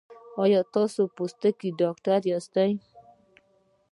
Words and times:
ایا 0.43 0.61
تاسو 0.75 1.01
د 1.07 1.11
پوستکي 1.15 1.69
ډاکټر 1.81 2.19
یاست؟ 2.31 2.55